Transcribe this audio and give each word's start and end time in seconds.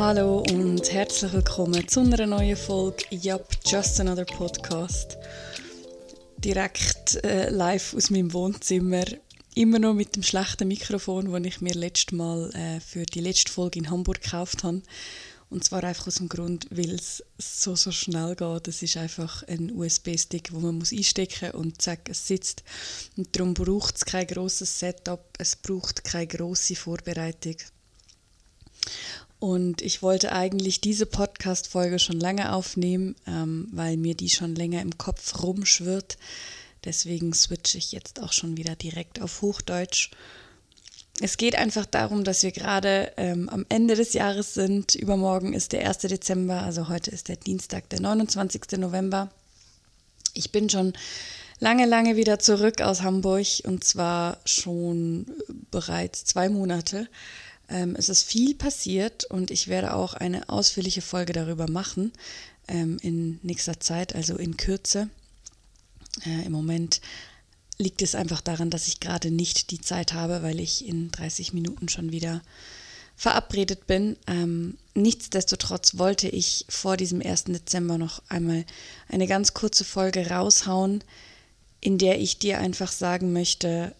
Hallo 0.00 0.42
und 0.50 0.90
herzlich 0.90 1.30
willkommen 1.30 1.86
zu 1.86 2.00
einer 2.00 2.24
neuen 2.24 2.56
Folge 2.56 3.04
Yup, 3.10 3.46
Just 3.66 4.00
Another 4.00 4.24
Podcast. 4.24 5.18
Direkt 6.38 7.22
äh, 7.22 7.50
live 7.50 7.92
aus 7.92 8.08
meinem 8.08 8.32
Wohnzimmer. 8.32 9.04
Immer 9.54 9.78
noch 9.78 9.92
mit 9.92 10.16
dem 10.16 10.22
schlechten 10.22 10.68
Mikrofon, 10.68 11.30
das 11.30 11.44
ich 11.44 11.60
mir 11.60 11.74
letztes 11.74 12.16
Mal 12.16 12.50
äh, 12.54 12.80
für 12.80 13.04
die 13.04 13.20
letzte 13.20 13.52
Folge 13.52 13.78
in 13.78 13.90
Hamburg 13.90 14.22
gekauft 14.22 14.64
habe. 14.64 14.80
Und 15.50 15.64
zwar 15.64 15.84
einfach 15.84 16.06
aus 16.06 16.14
dem 16.14 16.30
Grund, 16.30 16.66
weil 16.70 16.94
es 16.94 17.22
so, 17.36 17.76
so 17.76 17.92
schnell 17.92 18.34
geht. 18.36 18.68
Es 18.68 18.82
ist 18.82 18.96
einfach 18.96 19.42
ein 19.48 19.70
USB-Stick, 19.70 20.50
wo 20.54 20.60
man 20.60 20.78
muss 20.78 20.94
einstecken 20.94 21.50
und 21.50 21.82
zack, 21.82 22.08
es 22.08 22.26
sitzt. 22.26 22.64
Und 23.18 23.36
darum 23.36 23.52
braucht 23.52 23.96
es 23.96 24.06
kein 24.06 24.26
grosses 24.26 24.78
Setup, 24.78 25.26
es 25.36 25.56
braucht 25.56 26.04
keine 26.04 26.26
grosse 26.26 26.74
Vorbereitung. 26.74 27.56
Und 29.40 29.82
ich 29.82 30.02
wollte 30.02 30.32
eigentlich 30.32 30.80
diese 30.80 31.06
Podcast-Folge 31.06 31.98
schon 31.98 32.20
lange 32.20 32.52
aufnehmen, 32.52 33.16
ähm, 33.26 33.68
weil 33.72 33.96
mir 33.96 34.14
die 34.14 34.30
schon 34.30 34.54
länger 34.54 34.82
im 34.82 34.96
Kopf 34.98 35.42
rumschwirrt. 35.42 36.18
Deswegen 36.84 37.32
switche 37.32 37.78
ich 37.78 37.90
jetzt 37.92 38.22
auch 38.22 38.32
schon 38.32 38.56
wieder 38.56 38.76
direkt 38.76 39.20
auf 39.20 39.42
Hochdeutsch 39.42 40.10
es 41.20 41.36
geht 41.36 41.54
einfach 41.54 41.84
darum, 41.84 42.24
dass 42.24 42.42
wir 42.42 42.50
gerade 42.50 43.12
ähm, 43.18 43.48
am 43.50 43.66
Ende 43.68 43.94
des 43.94 44.14
Jahres 44.14 44.54
sind. 44.54 44.94
Übermorgen 44.94 45.52
ist 45.52 45.72
der 45.72 45.86
1. 45.86 45.98
Dezember, 45.98 46.62
also 46.62 46.88
heute 46.88 47.10
ist 47.10 47.28
der 47.28 47.36
Dienstag, 47.36 47.90
der 47.90 48.00
29. 48.00 48.78
November. 48.78 49.28
Ich 50.32 50.50
bin 50.50 50.70
schon 50.70 50.94
lange, 51.58 51.84
lange 51.84 52.16
wieder 52.16 52.38
zurück 52.38 52.80
aus 52.80 53.02
Hamburg 53.02 53.46
und 53.64 53.84
zwar 53.84 54.38
schon 54.46 55.26
bereits 55.70 56.24
zwei 56.24 56.48
Monate. 56.48 57.06
Ähm, 57.70 57.94
es 57.96 58.08
ist 58.08 58.24
viel 58.24 58.54
passiert 58.54 59.24
und 59.24 59.50
ich 59.50 59.68
werde 59.68 59.94
auch 59.94 60.14
eine 60.14 60.48
ausführliche 60.48 61.02
Folge 61.02 61.32
darüber 61.32 61.70
machen 61.70 62.12
ähm, 62.68 62.98
in 63.00 63.38
nächster 63.42 63.80
Zeit, 63.80 64.14
also 64.14 64.36
in 64.36 64.56
Kürze. 64.56 65.08
Äh, 66.26 66.46
Im 66.46 66.52
Moment 66.52 67.00
liegt 67.78 68.02
es 68.02 68.14
einfach 68.14 68.40
daran, 68.40 68.70
dass 68.70 68.88
ich 68.88 69.00
gerade 69.00 69.30
nicht 69.30 69.70
die 69.70 69.80
Zeit 69.80 70.12
habe, 70.12 70.42
weil 70.42 70.60
ich 70.60 70.86
in 70.86 71.10
30 71.10 71.54
Minuten 71.54 71.88
schon 71.88 72.12
wieder 72.12 72.42
verabredet 73.16 73.86
bin. 73.86 74.16
Ähm, 74.26 74.76
nichtsdestotrotz 74.94 75.98
wollte 75.98 76.28
ich 76.28 76.64
vor 76.68 76.96
diesem 76.96 77.22
1. 77.22 77.44
Dezember 77.44 77.98
noch 77.98 78.22
einmal 78.28 78.64
eine 79.08 79.26
ganz 79.26 79.54
kurze 79.54 79.84
Folge 79.84 80.28
raushauen, 80.28 81.04
in 81.80 81.98
der 81.98 82.20
ich 82.20 82.38
dir 82.38 82.58
einfach 82.58 82.92
sagen 82.92 83.32
möchte, 83.32 83.94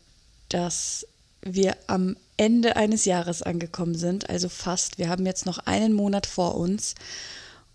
dass 0.49 1.07
wir 1.43 1.77
am 1.87 2.17
Ende 2.41 2.77
eines 2.77 3.05
Jahres 3.05 3.43
angekommen 3.43 3.95
sind, 3.95 4.31
also 4.31 4.49
fast. 4.49 4.97
Wir 4.97 5.11
haben 5.11 5.27
jetzt 5.27 5.45
noch 5.45 5.59
einen 5.59 5.93
Monat 5.93 6.27
vor 6.27 6.55
uns. 6.55 6.95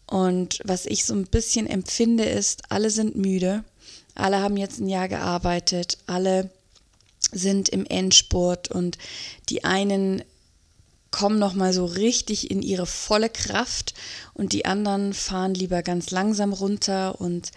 Und 0.07 0.59
was 0.63 0.87
ich 0.87 1.05
so 1.05 1.13
ein 1.13 1.27
bisschen 1.27 1.67
empfinde, 1.67 2.25
ist, 2.25 2.63
alle 2.69 2.89
sind 2.89 3.15
müde. 3.15 3.63
Alle 4.15 4.39
haben 4.39 4.57
jetzt 4.57 4.79
ein 4.79 4.89
Jahr 4.89 5.07
gearbeitet, 5.07 5.99
alle 6.07 6.49
sind 7.31 7.69
im 7.69 7.85
Endspurt 7.85 8.71
und 8.71 8.97
die 9.49 9.65
einen 9.65 10.23
kommen 11.11 11.37
noch 11.37 11.53
mal 11.53 11.71
so 11.71 11.85
richtig 11.85 12.49
in 12.49 12.63
ihre 12.63 12.87
volle 12.87 13.29
Kraft 13.29 13.93
und 14.33 14.51
die 14.51 14.65
anderen 14.65 15.13
fahren 15.13 15.53
lieber 15.53 15.83
ganz 15.83 16.09
langsam 16.09 16.53
runter 16.53 17.21
und 17.21 17.51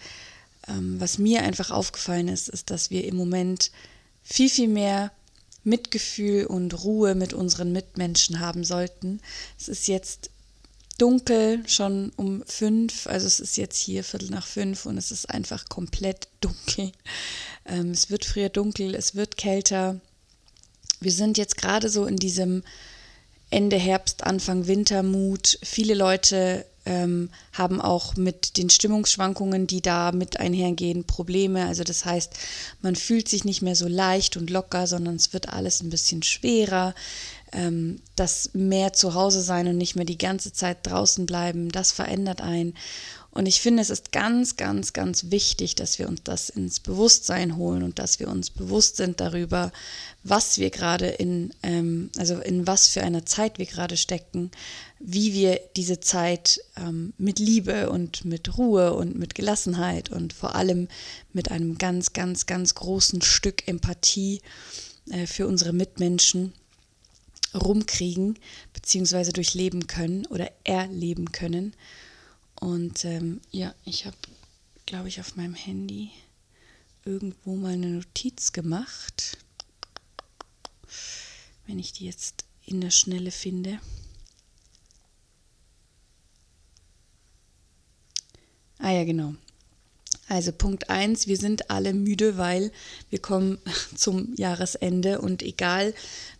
ähm, 0.67 0.99
was 0.99 1.17
mir 1.17 1.41
einfach 1.41 1.71
aufgefallen 1.71 2.27
ist, 2.27 2.49
ist, 2.49 2.69
dass 2.69 2.91
wir 2.91 3.05
im 3.05 3.15
Moment 3.15 3.71
viel 4.21 4.49
viel 4.49 4.67
mehr 4.67 5.11
Mitgefühl 5.63 6.45
und 6.45 6.83
Ruhe 6.83 7.15
mit 7.15 7.33
unseren 7.33 7.71
Mitmenschen 7.71 8.39
haben 8.39 8.63
sollten. 8.63 9.21
Es 9.59 9.67
ist 9.67 9.87
jetzt 9.87 10.29
dunkel, 10.99 11.63
schon 11.67 12.11
um 12.15 12.43
fünf. 12.45 13.07
Also 13.07 13.27
es 13.27 13.39
ist 13.39 13.57
jetzt 13.57 13.77
hier 13.77 14.03
Viertel 14.03 14.29
nach 14.29 14.45
fünf 14.45 14.85
und 14.85 14.97
es 14.97 15.11
ist 15.11 15.29
einfach 15.29 15.67
komplett 15.69 16.27
dunkel. 16.41 16.91
Ähm, 17.65 17.91
es 17.91 18.09
wird 18.09 18.25
früher 18.25 18.49
dunkel, 18.49 18.95
es 18.95 19.15
wird 19.15 19.37
kälter. 19.37 19.99
Wir 20.99 21.11
sind 21.11 21.37
jetzt 21.37 21.57
gerade 21.57 21.89
so 21.89 22.05
in 22.05 22.17
diesem 22.17 22.63
Ende 23.49 23.77
Herbst, 23.77 24.23
Anfang 24.23 24.67
Wintermut. 24.67 25.57
Viele 25.63 25.95
Leute 25.95 26.65
ähm, 26.89 27.29
haben 27.53 27.79
auch 27.79 28.15
mit 28.15 28.57
den 28.57 28.71
Stimmungsschwankungen, 28.71 29.67
die 29.67 29.81
da 29.81 30.11
mit 30.11 30.39
einhergehen, 30.39 31.05
Probleme. 31.05 31.67
Also 31.67 31.83
das 31.83 32.03
heißt, 32.03 32.33
man 32.81 32.95
fühlt 32.95 33.29
sich 33.29 33.45
nicht 33.45 33.61
mehr 33.61 33.75
so 33.75 33.87
leicht 33.87 34.35
und 34.35 34.49
locker, 34.49 34.87
sondern 34.87 35.15
es 35.15 35.31
wird 35.31 35.49
alles 35.49 35.81
ein 35.81 35.91
bisschen 35.91 36.23
schwerer 36.23 36.95
ähm, 37.51 38.01
das 38.15 38.51
mehr 38.53 38.93
zu 38.93 39.13
Hause 39.13 39.41
sein 39.41 39.67
und 39.67 39.77
nicht 39.77 39.95
mehr 39.95 40.05
die 40.05 40.17
ganze 40.17 40.53
Zeit 40.53 40.79
draußen 40.83 41.25
bleiben, 41.25 41.69
das 41.69 41.91
verändert 41.91 42.41
einen. 42.41 42.75
Und 43.31 43.45
ich 43.45 43.61
finde, 43.61 43.81
es 43.81 43.91
ist 43.91 44.11
ganz, 44.11 44.57
ganz, 44.57 44.93
ganz 44.93 45.29
wichtig, 45.29 45.75
dass 45.75 45.99
wir 45.99 46.09
uns 46.09 46.23
das 46.23 46.49
ins 46.49 46.79
Bewusstsein 46.79 47.57
holen 47.57 47.83
und 47.83 47.99
dass 47.99 48.19
wir 48.19 48.27
uns 48.27 48.49
bewusst 48.49 48.97
sind 48.97 49.19
darüber, 49.19 49.71
was 50.23 50.57
wir 50.57 50.71
gerade 50.71 51.07
in, 51.07 51.53
ähm, 51.61 52.09
also 52.17 52.39
in 52.39 52.65
was 52.65 52.87
für 52.87 53.03
einer 53.03 53.25
Zeit 53.25 53.59
wir 53.59 53.67
gerade 53.67 53.97
stecken, 53.97 54.49
wie 54.99 55.33
wir 55.33 55.59
diese 55.75 55.99
Zeit 55.99 56.59
ähm, 56.75 57.13
mit 57.19 57.37
Liebe 57.37 57.91
und 57.91 58.25
mit 58.25 58.57
Ruhe 58.57 58.93
und 58.93 59.17
mit 59.17 59.35
Gelassenheit 59.35 60.09
und 60.09 60.33
vor 60.33 60.55
allem 60.55 60.87
mit 61.31 61.51
einem 61.51 61.77
ganz, 61.77 62.13
ganz, 62.13 62.47
ganz 62.47 62.73
großen 62.73 63.21
Stück 63.21 63.67
Empathie 63.67 64.41
äh, 65.11 65.27
für 65.27 65.47
unsere 65.47 65.71
Mitmenschen 65.71 66.53
rumkriegen, 67.53 68.39
beziehungsweise 68.73 69.33
durchleben 69.33 69.87
können 69.87 70.25
oder 70.27 70.51
erleben 70.63 71.31
können. 71.31 71.73
Und 72.59 73.05
ähm, 73.05 73.39
ja, 73.51 73.73
ich 73.85 74.05
habe, 74.05 74.17
glaube 74.85 75.07
ich, 75.07 75.19
auf 75.19 75.35
meinem 75.35 75.55
Handy 75.55 76.11
irgendwo 77.05 77.55
mal 77.55 77.73
eine 77.73 77.87
Notiz 77.87 78.51
gemacht. 78.51 79.37
Wenn 81.65 81.79
ich 81.79 81.93
die 81.93 82.05
jetzt 82.05 82.43
in 82.65 82.81
der 82.81 82.91
Schnelle 82.91 83.31
finde. 83.31 83.79
Ah 88.77 88.91
ja, 88.91 89.03
genau. 89.03 89.35
Also 90.27 90.51
Punkt 90.51 90.89
1, 90.89 91.27
wir 91.27 91.37
sind 91.37 91.71
alle 91.71 91.93
müde, 91.93 92.37
weil 92.37 92.71
wir 93.09 93.19
kommen 93.19 93.57
zum 93.95 94.35
Jahresende 94.35 95.21
und 95.21 95.41
egal, 95.41 95.93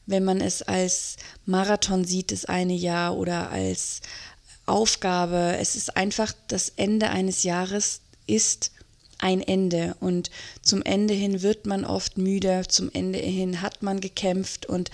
wenn 0.05 0.23
man 0.23 0.41
es 0.41 0.61
als 0.61 1.17
Marathon 1.45 2.05
sieht, 2.05 2.31
das 2.31 2.45
eine 2.45 2.73
Jahr 2.73 3.17
oder 3.17 3.49
als 3.49 4.01
Aufgabe, 4.69 5.57
es 5.59 5.75
ist 5.75 5.97
einfach 5.97 6.33
das 6.47 6.69
Ende 6.75 7.09
eines 7.09 7.43
Jahres 7.43 8.01
ist 8.27 8.71
ein 9.17 9.41
Ende. 9.41 9.95
Und 9.99 10.31
zum 10.61 10.81
Ende 10.81 11.13
hin 11.13 11.41
wird 11.41 11.65
man 11.65 11.85
oft 11.85 12.17
müde, 12.17 12.63
zum 12.67 12.89
Ende 12.93 13.19
hin 13.19 13.61
hat 13.61 13.83
man 13.83 13.99
gekämpft. 13.99 14.65
Und 14.65 14.91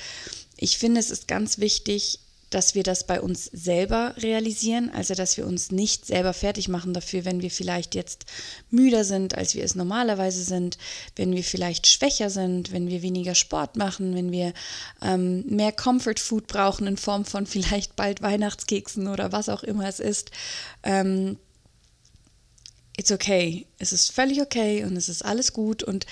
ich 0.57 0.77
finde, 0.77 0.99
es 0.99 1.11
ist 1.11 1.27
ganz 1.27 1.59
wichtig, 1.59 2.19
dass 2.49 2.75
wir 2.75 2.83
das 2.83 3.05
bei 3.05 3.19
uns 3.19 3.45
selber 3.45 4.13
realisieren, 4.17 4.89
also 4.89 5.13
dass 5.13 5.37
wir 5.37 5.45
uns 5.45 5.71
nicht 5.71 6.05
selber 6.05 6.33
fertig 6.33 6.67
machen 6.67 6.93
dafür, 6.93 7.25
wenn 7.25 7.41
wir 7.41 7.51
vielleicht 7.51 7.95
jetzt 7.95 8.25
müder 8.69 9.03
sind, 9.03 9.35
als 9.35 9.55
wir 9.55 9.63
es 9.63 9.75
normalerweise 9.75 10.43
sind, 10.43 10.77
wenn 11.15 11.33
wir 11.33 11.43
vielleicht 11.43 11.87
schwächer 11.87 12.29
sind, 12.29 12.71
wenn 12.71 12.87
wir 12.87 13.01
weniger 13.01 13.35
Sport 13.35 13.75
machen, 13.75 14.15
wenn 14.15 14.31
wir 14.31 14.53
ähm, 15.01 15.43
mehr 15.47 15.71
Comfort 15.71 16.19
Food 16.19 16.47
brauchen 16.47 16.87
in 16.87 16.97
Form 16.97 17.25
von 17.25 17.45
vielleicht 17.45 17.95
bald 17.95 18.21
Weihnachtskeksen 18.21 19.07
oder 19.07 19.31
was 19.31 19.49
auch 19.49 19.63
immer 19.63 19.87
es 19.87 19.99
ist. 19.99 20.31
Ähm, 20.83 21.37
it's 22.97 23.11
okay. 23.11 23.67
Es 23.79 23.91
ist 23.91 24.11
völlig 24.11 24.41
okay 24.41 24.83
und 24.83 24.95
es 24.95 25.09
ist 25.09 25.23
alles 25.23 25.53
gut 25.53 25.83
und 25.83 26.05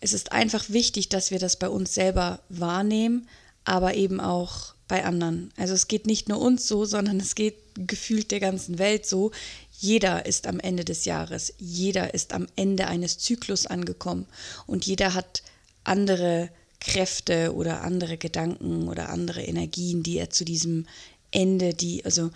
es 0.00 0.12
ist 0.12 0.32
einfach 0.32 0.68
wichtig, 0.68 1.08
dass 1.08 1.30
wir 1.30 1.38
das 1.38 1.56
bei 1.56 1.68
uns 1.68 1.94
selber 1.94 2.40
wahrnehmen, 2.48 3.28
aber 3.64 3.94
eben 3.94 4.20
auch 4.20 4.75
bei 4.88 5.04
anderen. 5.04 5.52
Also 5.56 5.74
es 5.74 5.88
geht 5.88 6.06
nicht 6.06 6.28
nur 6.28 6.40
uns 6.40 6.68
so, 6.68 6.84
sondern 6.84 7.18
es 7.18 7.34
geht 7.34 7.56
gefühlt 7.74 8.30
der 8.30 8.40
ganzen 8.40 8.78
Welt 8.78 9.06
so. 9.06 9.32
Jeder 9.78 10.26
ist 10.26 10.46
am 10.46 10.60
Ende 10.60 10.84
des 10.84 11.04
Jahres, 11.04 11.52
jeder 11.58 12.14
ist 12.14 12.32
am 12.32 12.46
Ende 12.56 12.86
eines 12.86 13.18
Zyklus 13.18 13.66
angekommen 13.66 14.26
und 14.66 14.86
jeder 14.86 15.14
hat 15.14 15.42
andere 15.84 16.50
Kräfte 16.80 17.54
oder 17.54 17.82
andere 17.82 18.16
Gedanken 18.16 18.88
oder 18.88 19.10
andere 19.10 19.42
Energien, 19.42 20.02
die 20.02 20.18
er 20.18 20.30
zu 20.30 20.44
diesem 20.44 20.86
Ende, 21.30 21.74
die 21.74 22.04
also 22.04 22.30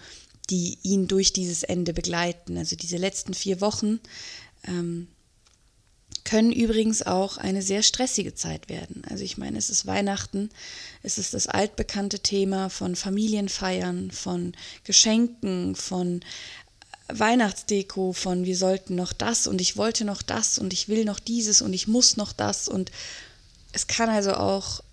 die 0.51 0.79
ihn 0.83 1.07
durch 1.07 1.33
dieses 1.33 1.63
Ende 1.63 1.93
begleiten. 1.93 2.59
Also 2.59 2.75
diese 2.77 2.97
letzten 2.97 3.35
vier 3.35 3.61
Wochen 3.61 4.01
ähm, 4.67 5.07
können 6.31 6.53
übrigens 6.53 7.03
auch 7.03 7.39
eine 7.39 7.61
sehr 7.61 7.83
stressige 7.83 8.37
Zeit 8.37 8.69
werden. 8.69 9.03
Also 9.11 9.25
ich 9.25 9.37
meine, 9.37 9.59
es 9.59 9.69
ist 9.69 9.85
Weihnachten, 9.87 10.51
es 11.03 11.19
ist 11.19 11.35
das 11.35 11.49
altbekannte 11.49 12.21
Thema 12.21 12.71
von 12.71 12.95
Familienfeiern, 12.95 14.13
von 14.13 14.53
Geschenken, 14.85 15.75
von 15.75 16.21
Weihnachtsdeko, 17.09 18.13
von 18.13 18.45
wir 18.45 18.57
sollten 18.57 18.95
noch 18.95 19.13
das 19.13 19.49
und 19.49 19.61
ich 19.61 19.77
wollte 19.77 20.05
noch 20.05 20.23
das 20.23 20.59
und 20.59 20.73
ich 20.73 20.89
will 20.89 21.05
noch 21.05 21.19
dieses 21.19 21.63
und 21.63 21.73
ich 21.73 21.89
muss 21.89 22.17
noch 22.17 22.33
das 22.33 22.69
und 22.69 22.93
es 23.73 23.89
kann 23.89 24.09
also 24.09 24.35
auch 24.35 24.85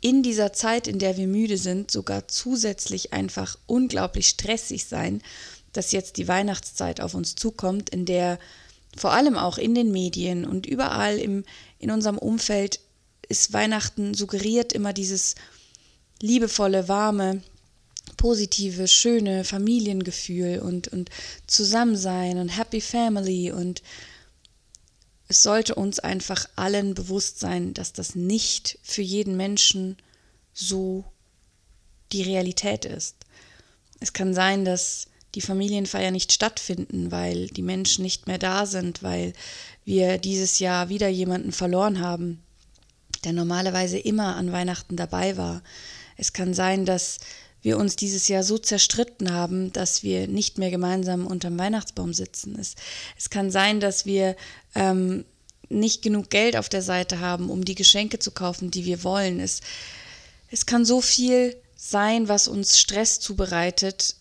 in 0.00 0.24
dieser 0.24 0.52
Zeit, 0.52 0.88
in 0.88 0.98
der 0.98 1.16
wir 1.16 1.28
müde 1.28 1.56
sind, 1.56 1.92
sogar 1.92 2.26
zusätzlich 2.26 3.12
einfach 3.12 3.56
unglaublich 3.66 4.26
stressig 4.26 4.86
sein, 4.86 5.22
dass 5.72 5.92
jetzt 5.92 6.16
die 6.16 6.26
Weihnachtszeit 6.26 7.00
auf 7.00 7.14
uns 7.14 7.36
zukommt, 7.36 7.90
in 7.90 8.06
der 8.06 8.40
vor 8.96 9.12
allem 9.12 9.36
auch 9.36 9.58
in 9.58 9.74
den 9.74 9.90
Medien 9.90 10.44
und 10.44 10.66
überall 10.66 11.18
im, 11.18 11.44
in 11.78 11.90
unserem 11.90 12.18
Umfeld 12.18 12.80
ist 13.28 13.52
Weihnachten 13.52 14.14
suggeriert 14.14 14.72
immer 14.72 14.92
dieses 14.92 15.34
liebevolle, 16.20 16.88
warme, 16.88 17.42
positive, 18.16 18.86
schöne 18.86 19.44
Familiengefühl 19.44 20.60
und, 20.60 20.88
und 20.88 21.10
Zusammensein 21.46 22.38
und 22.38 22.48
Happy 22.50 22.80
Family 22.80 23.50
und 23.50 23.82
es 25.26 25.42
sollte 25.42 25.74
uns 25.74 25.98
einfach 25.98 26.48
allen 26.54 26.94
bewusst 26.94 27.40
sein, 27.40 27.74
dass 27.74 27.92
das 27.92 28.14
nicht 28.14 28.78
für 28.82 29.02
jeden 29.02 29.36
Menschen 29.36 29.96
so 30.52 31.04
die 32.12 32.22
Realität 32.22 32.84
ist. 32.84 33.16
Es 34.00 34.12
kann 34.12 34.34
sein, 34.34 34.64
dass 34.64 35.06
die 35.34 35.40
Familienfeier 35.40 36.10
nicht 36.10 36.32
stattfinden, 36.32 37.10
weil 37.10 37.48
die 37.48 37.62
Menschen 37.62 38.02
nicht 38.02 38.26
mehr 38.26 38.38
da 38.38 38.66
sind, 38.66 39.02
weil 39.02 39.32
wir 39.84 40.18
dieses 40.18 40.58
Jahr 40.58 40.88
wieder 40.88 41.08
jemanden 41.08 41.52
verloren 41.52 42.00
haben, 42.00 42.42
der 43.24 43.32
normalerweise 43.32 43.98
immer 43.98 44.36
an 44.36 44.52
Weihnachten 44.52 44.96
dabei 44.96 45.36
war. 45.36 45.62
Es 46.16 46.32
kann 46.32 46.54
sein, 46.54 46.84
dass 46.86 47.18
wir 47.62 47.78
uns 47.78 47.96
dieses 47.96 48.28
Jahr 48.28 48.42
so 48.42 48.58
zerstritten 48.58 49.32
haben, 49.32 49.72
dass 49.72 50.02
wir 50.02 50.28
nicht 50.28 50.58
mehr 50.58 50.70
gemeinsam 50.70 51.26
unterm 51.26 51.58
Weihnachtsbaum 51.58 52.12
sitzen. 52.12 52.58
Es, 52.58 52.74
es 53.18 53.30
kann 53.30 53.50
sein, 53.50 53.80
dass 53.80 54.04
wir 54.04 54.36
ähm, 54.74 55.24
nicht 55.70 56.02
genug 56.02 56.28
Geld 56.28 56.56
auf 56.56 56.68
der 56.68 56.82
Seite 56.82 57.20
haben, 57.20 57.48
um 57.50 57.64
die 57.64 57.74
Geschenke 57.74 58.18
zu 58.18 58.32
kaufen, 58.32 58.70
die 58.70 58.84
wir 58.84 59.02
wollen. 59.02 59.40
Es, 59.40 59.62
es 60.50 60.66
kann 60.66 60.84
so 60.84 61.00
viel 61.00 61.56
sein, 61.74 62.28
was 62.28 62.48
uns 62.48 62.78
Stress 62.78 63.18
zubereitet, 63.18 64.16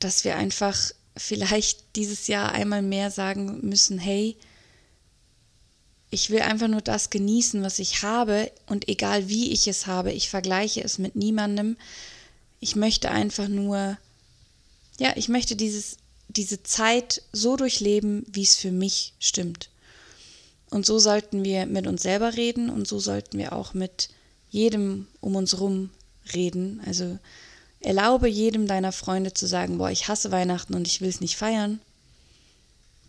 dass 0.00 0.24
wir 0.24 0.36
einfach 0.36 0.76
vielleicht 1.16 1.96
dieses 1.96 2.26
Jahr 2.26 2.52
einmal 2.52 2.82
mehr 2.82 3.10
sagen 3.10 3.60
müssen, 3.62 3.98
hey, 3.98 4.36
ich 6.10 6.30
will 6.30 6.42
einfach 6.42 6.68
nur 6.68 6.80
das 6.80 7.10
genießen, 7.10 7.62
was 7.62 7.78
ich 7.78 8.02
habe 8.02 8.50
und 8.66 8.88
egal 8.88 9.28
wie 9.28 9.52
ich 9.52 9.68
es 9.68 9.86
habe, 9.86 10.12
ich 10.12 10.28
vergleiche 10.28 10.82
es 10.82 10.98
mit 10.98 11.14
niemandem. 11.14 11.76
Ich 12.58 12.74
möchte 12.74 13.10
einfach 13.10 13.48
nur, 13.48 13.96
ja, 14.98 15.12
ich 15.16 15.28
möchte 15.28 15.54
dieses, 15.54 15.98
diese 16.28 16.62
Zeit 16.62 17.22
so 17.32 17.56
durchleben, 17.56 18.24
wie 18.28 18.42
es 18.42 18.56
für 18.56 18.72
mich 18.72 19.14
stimmt. 19.20 19.70
Und 20.68 20.84
so 20.84 20.98
sollten 20.98 21.44
wir 21.44 21.66
mit 21.66 21.86
uns 21.86 22.02
selber 22.02 22.36
reden 22.36 22.70
und 22.70 22.88
so 22.88 22.98
sollten 22.98 23.38
wir 23.38 23.52
auch 23.52 23.74
mit 23.74 24.08
jedem 24.50 25.06
um 25.20 25.36
uns 25.36 25.52
herum 25.52 25.90
reden. 26.34 26.80
Also 26.86 27.18
erlaube 27.80 28.28
jedem 28.28 28.66
deiner 28.66 28.92
Freunde 28.92 29.32
zu 29.34 29.46
sagen, 29.46 29.78
boah, 29.78 29.90
ich 29.90 30.08
hasse 30.08 30.30
Weihnachten 30.30 30.74
und 30.74 30.86
ich 30.86 31.00
will 31.00 31.08
es 31.08 31.20
nicht 31.20 31.36
feiern. 31.36 31.80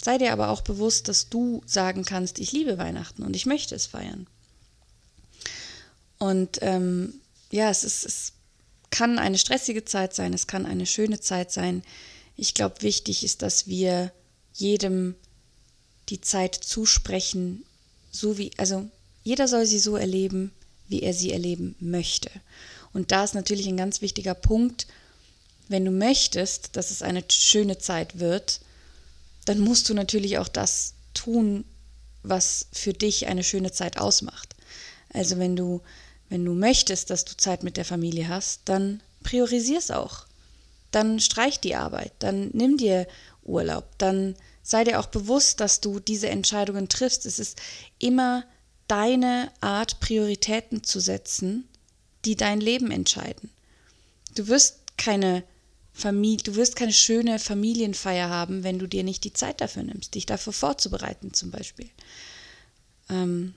Sei 0.03 0.17
dir 0.17 0.33
aber 0.33 0.49
auch 0.49 0.61
bewusst, 0.61 1.07
dass 1.07 1.29
du 1.29 1.61
sagen 1.65 2.05
kannst, 2.05 2.39
ich 2.39 2.51
liebe 2.51 2.77
Weihnachten 2.77 3.23
und 3.23 3.35
ich 3.35 3.45
möchte 3.45 3.75
es 3.75 3.85
feiern. 3.85 4.27
Und 6.17 6.59
ähm, 6.61 7.15
ja, 7.51 7.69
es, 7.69 7.83
ist, 7.83 8.05
es 8.05 8.33
kann 8.89 9.19
eine 9.19 9.37
stressige 9.37 9.85
Zeit 9.85 10.15
sein, 10.15 10.33
es 10.33 10.47
kann 10.47 10.65
eine 10.65 10.85
schöne 10.85 11.19
Zeit 11.19 11.51
sein. 11.51 11.83
Ich 12.35 12.53
glaube, 12.53 12.81
wichtig 12.81 13.23
ist, 13.23 13.41
dass 13.41 13.67
wir 13.67 14.11
jedem 14.53 15.15
die 16.09 16.21
Zeit 16.21 16.55
zusprechen, 16.55 17.63
so 18.11 18.37
wie, 18.37 18.51
also 18.57 18.89
jeder 19.23 19.47
soll 19.47 19.65
sie 19.65 19.79
so 19.79 19.95
erleben, 19.95 20.51
wie 20.87 21.01
er 21.03 21.13
sie 21.13 21.31
erleben 21.31 21.75
möchte. 21.79 22.29
Und 22.93 23.11
da 23.11 23.23
ist 23.23 23.35
natürlich 23.35 23.67
ein 23.67 23.77
ganz 23.77 24.01
wichtiger 24.01 24.33
Punkt, 24.33 24.87
wenn 25.67 25.85
du 25.85 25.91
möchtest, 25.91 26.75
dass 26.75 26.91
es 26.91 27.01
eine 27.01 27.23
schöne 27.29 27.77
Zeit 27.77 28.19
wird, 28.19 28.59
dann 29.45 29.59
musst 29.59 29.89
du 29.89 29.93
natürlich 29.93 30.37
auch 30.37 30.49
das 30.49 30.93
tun, 31.13 31.63
was 32.23 32.67
für 32.71 32.93
dich 32.93 33.27
eine 33.27 33.43
schöne 33.43 33.71
Zeit 33.71 33.97
ausmacht. 33.97 34.55
Also 35.13 35.39
wenn 35.39 35.55
du, 35.55 35.81
wenn 36.29 36.45
du 36.45 36.53
möchtest, 36.53 37.09
dass 37.09 37.25
du 37.25 37.35
Zeit 37.35 37.63
mit 37.63 37.77
der 37.77 37.85
Familie 37.85 38.27
hast, 38.27 38.61
dann 38.65 39.01
priorisier 39.23 39.77
es 39.77 39.91
auch. 39.91 40.25
Dann 40.91 41.19
streich 41.19 41.59
die 41.59 41.75
Arbeit, 41.75 42.11
dann 42.19 42.49
nimm 42.53 42.77
dir 42.77 43.07
Urlaub, 43.43 43.85
dann 43.97 44.35
sei 44.61 44.83
dir 44.83 44.99
auch 44.99 45.07
bewusst, 45.07 45.59
dass 45.59 45.79
du 45.79 45.99
diese 45.99 46.29
Entscheidungen 46.29 46.89
triffst. 46.89 47.25
Es 47.25 47.39
ist 47.39 47.59
immer 47.97 48.43
deine 48.87 49.51
Art, 49.61 49.99
Prioritäten 50.01 50.83
zu 50.83 50.99
setzen, 50.99 51.67
die 52.25 52.35
dein 52.35 52.61
Leben 52.61 52.91
entscheiden. 52.91 53.49
Du 54.35 54.47
wirst 54.47 54.97
keine 54.97 55.43
Familie, 55.93 56.43
du 56.43 56.55
wirst 56.55 56.75
keine 56.75 56.93
schöne 56.93 57.39
Familienfeier 57.39 58.29
haben, 58.29 58.63
wenn 58.63 58.79
du 58.79 58.87
dir 58.87 59.03
nicht 59.03 59.23
die 59.23 59.33
Zeit 59.33 59.61
dafür 59.61 59.83
nimmst, 59.83 60.15
dich 60.15 60.25
dafür 60.25 60.53
vorzubereiten 60.53 61.33
zum 61.33 61.51
Beispiel. 61.51 61.89
Ähm, 63.09 63.53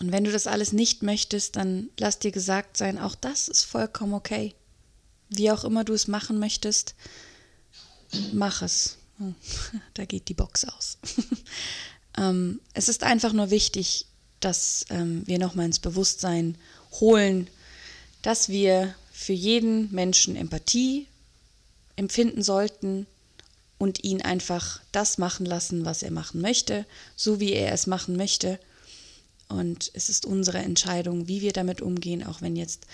und 0.00 0.10
wenn 0.10 0.24
du 0.24 0.32
das 0.32 0.46
alles 0.46 0.72
nicht 0.72 1.02
möchtest, 1.02 1.56
dann 1.56 1.88
lass 1.98 2.18
dir 2.18 2.32
gesagt 2.32 2.76
sein, 2.76 2.98
auch 2.98 3.14
das 3.14 3.48
ist 3.48 3.64
vollkommen 3.64 4.14
okay. 4.14 4.54
Wie 5.28 5.50
auch 5.50 5.64
immer 5.64 5.84
du 5.84 5.92
es 5.92 6.08
machen 6.08 6.38
möchtest, 6.38 6.94
mach 8.32 8.62
es. 8.62 8.98
Oh, 9.20 9.32
da 9.94 10.04
geht 10.04 10.28
die 10.28 10.34
Box 10.34 10.64
aus. 10.64 10.98
ähm, 12.18 12.60
es 12.74 12.88
ist 12.88 13.02
einfach 13.02 13.32
nur 13.32 13.50
wichtig, 13.50 14.06
dass 14.40 14.84
ähm, 14.90 15.22
wir 15.26 15.38
nochmal 15.38 15.66
ins 15.66 15.78
Bewusstsein 15.78 16.58
holen, 17.00 17.48
dass 18.22 18.48
wir 18.48 18.94
für 19.12 19.32
jeden 19.32 19.92
Menschen 19.92 20.36
Empathie 20.36 21.06
empfinden 21.96 22.42
sollten 22.42 23.06
und 23.78 24.04
ihn 24.04 24.22
einfach 24.22 24.80
das 24.92 25.18
machen 25.18 25.44
lassen, 25.44 25.84
was 25.84 26.04
er 26.04 26.12
machen 26.12 26.40
möchte, 26.40 26.86
so 27.16 27.40
wie 27.40 27.52
er 27.52 27.72
es 27.72 27.88
machen 27.88 28.16
möchte. 28.16 28.60
Und 29.48 29.90
es 29.94 30.08
ist 30.08 30.24
unsere 30.24 30.58
Entscheidung, 30.58 31.26
wie 31.26 31.40
wir 31.40 31.52
damit 31.52 31.82
umgehen, 31.82 32.24
auch 32.24 32.40
wenn 32.42 32.54
jetzt 32.54 32.86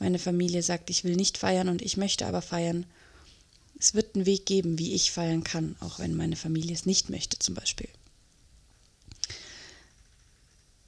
meine 0.00 0.18
Familie 0.18 0.64
sagt, 0.64 0.90
ich 0.90 1.04
will 1.04 1.14
nicht 1.14 1.38
feiern 1.38 1.68
und 1.68 1.80
ich 1.80 1.96
möchte 1.96 2.26
aber 2.26 2.42
feiern. 2.42 2.86
Es 3.78 3.94
wird 3.94 4.16
einen 4.16 4.26
Weg 4.26 4.44
geben, 4.44 4.80
wie 4.80 4.94
ich 4.94 5.12
feiern 5.12 5.44
kann, 5.44 5.76
auch 5.78 6.00
wenn 6.00 6.16
meine 6.16 6.34
Familie 6.34 6.74
es 6.74 6.86
nicht 6.86 7.08
möchte 7.08 7.38
zum 7.38 7.54
Beispiel. 7.54 7.88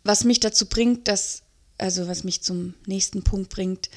Was 0.03 0.25
mich 0.25 0.41
dazu 0.41 0.67
bringt, 0.67 1.07
dass, 1.07 1.44
also 1.79 2.07
was 2.09 2.25
mich 2.25 2.43
zum 2.43 2.75
nächsten 2.87 3.23
Punkt 3.23 3.51
bringt, 3.51 3.91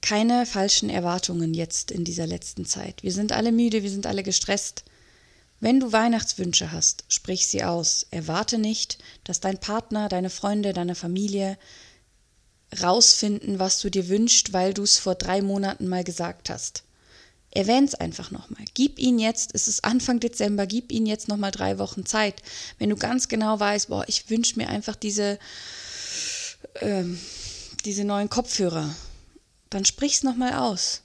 keine 0.00 0.46
falschen 0.46 0.90
Erwartungen 0.90 1.54
jetzt 1.54 1.90
in 1.90 2.04
dieser 2.04 2.26
letzten 2.26 2.64
Zeit. 2.64 3.02
Wir 3.02 3.12
sind 3.12 3.32
alle 3.32 3.52
müde, 3.52 3.82
wir 3.82 3.90
sind 3.90 4.06
alle 4.06 4.22
gestresst. 4.22 4.84
Wenn 5.60 5.80
du 5.80 5.92
Weihnachtswünsche 5.92 6.70
hast, 6.70 7.04
sprich 7.08 7.48
sie 7.48 7.64
aus. 7.64 8.06
Erwarte 8.10 8.58
nicht, 8.58 8.98
dass 9.24 9.40
dein 9.40 9.58
Partner, 9.58 10.08
deine 10.08 10.30
Freunde, 10.30 10.72
deine 10.72 10.94
Familie 10.94 11.58
rausfinden, 12.80 13.58
was 13.58 13.80
du 13.80 13.90
dir 13.90 14.08
wünschst, 14.08 14.52
weil 14.52 14.72
du 14.72 14.82
es 14.82 14.98
vor 14.98 15.14
drei 15.14 15.42
Monaten 15.42 15.88
mal 15.88 16.04
gesagt 16.04 16.50
hast. 16.50 16.84
Erwähn 17.50 17.84
es 17.84 17.94
einfach 17.94 18.30
nochmal. 18.30 18.64
Gib 18.74 18.98
ihnen 18.98 19.18
jetzt, 19.18 19.50
es 19.54 19.68
ist 19.68 19.84
Anfang 19.84 20.20
Dezember, 20.20 20.66
gib 20.66 20.92
ihnen 20.92 21.06
jetzt 21.06 21.28
nochmal 21.28 21.50
drei 21.50 21.78
Wochen 21.78 22.04
Zeit. 22.04 22.42
Wenn 22.78 22.90
du 22.90 22.96
ganz 22.96 23.28
genau 23.28 23.58
weißt, 23.58 23.88
boah, 23.88 24.04
ich 24.06 24.28
wünsche 24.28 24.56
mir 24.56 24.68
einfach 24.68 24.96
diese, 24.96 25.38
ähm, 26.80 27.18
diese 27.84 28.04
neuen 28.04 28.28
Kopfhörer 28.28 28.94
dann 29.70 29.84
sprich's 29.84 30.22
nochmal 30.22 30.54
aus. 30.54 31.02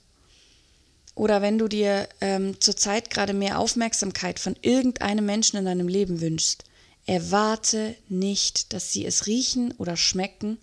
Oder 1.14 1.42
wenn 1.42 1.58
du 1.58 1.68
dir 1.68 2.08
ähm, 2.20 2.60
zurzeit 2.60 3.10
gerade 3.10 3.34
mehr 3.34 3.58
Aufmerksamkeit 3.58 4.40
von 4.40 4.56
irgendeinem 4.62 5.26
Menschen 5.26 5.58
in 5.58 5.64
deinem 5.64 5.88
Leben 5.88 6.20
wünschst, 6.20 6.64
erwarte 7.06 7.94
nicht, 8.08 8.72
dass 8.72 8.92
sie 8.92 9.04
es 9.04 9.26
riechen 9.26 9.72
oder 9.72 9.96
schmecken. 9.96 10.58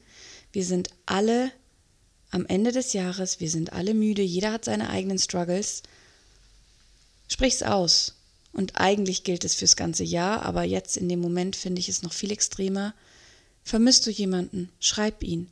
Wir 0.52 0.66
sind 0.66 0.90
alle 1.06 1.52
am 2.32 2.46
Ende 2.46 2.72
des 2.72 2.94
Jahres, 2.94 3.40
wir 3.40 3.50
sind 3.50 3.72
alle 3.74 3.94
müde, 3.94 4.22
jeder 4.22 4.52
hat 4.52 4.66
seine 4.66 4.90
eigenen 4.90 5.20
Struggles. 5.20 5.84
Sprich's 7.28 7.64
aus. 7.64 8.16
Und 8.52 8.76
eigentlich 8.76 9.24
gilt 9.24 9.46
es 9.46 9.56
fürs 9.56 9.78
ganze 9.78 10.04
Jahr, 10.04 10.42
aber 10.42 10.64
jetzt 10.64 10.98
in 10.98 11.08
dem 11.08 11.22
Moment 11.22 11.56
finde 11.56 11.80
ich 11.80 11.88
es 11.88 12.02
noch 12.02 12.12
viel 12.12 12.32
extremer. 12.32 12.94
Vermisst 13.64 14.06
du 14.06 14.12
jemanden? 14.12 14.70
Schreib 14.80 15.24
ihn. 15.24 15.50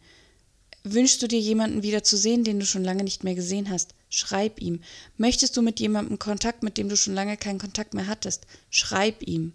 Wünschst 0.84 1.22
du 1.22 1.28
dir 1.28 1.39
jemanden 1.39 1.84
wieder 1.84 2.04
zu 2.04 2.18
sehen, 2.18 2.44
den 2.44 2.60
du 2.60 2.66
schon 2.66 2.84
lange 2.84 3.04
nicht 3.04 3.24
mehr 3.24 3.36
gesehen 3.36 3.70
hast? 3.70 3.94
Schreib 4.10 4.62
ihm. 4.62 4.82
Möchtest 5.18 5.58
du 5.58 5.62
mit 5.62 5.80
jemandem 5.80 6.20
Kontakt, 6.20 6.63
mit 6.63 6.78
dem 6.78 6.89
du 6.89 6.98
schon 6.98 7.13
lange 7.13 7.38
keinen 7.38 7.60
Kontakt 7.60 7.94
mehr 7.94 8.08
hattest? 8.08 8.48
Schreib 8.70 9.22
ihm. 9.28 9.54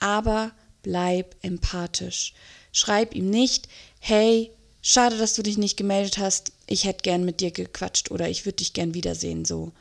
Aber 0.00 0.52
bleib 0.82 1.36
empathisch. 1.42 2.34
Schreib 2.72 3.14
ihm 3.14 3.30
nicht, 3.30 3.68
hey, 4.00 4.50
schade, 4.80 5.18
dass 5.18 5.34
du 5.34 5.42
dich 5.42 5.58
nicht 5.58 5.76
gemeldet 5.76 6.18
hast, 6.18 6.52
ich 6.66 6.84
hätte 6.84 7.02
gern 7.02 7.24
mit 7.24 7.40
dir 7.40 7.50
gequatscht 7.50 8.10
oder 8.10 8.28
ich 8.28 8.44
würde 8.44 8.56
dich 8.56 8.72
gern 8.72 8.94
wiedersehen, 8.94 9.44
so. 9.44 9.72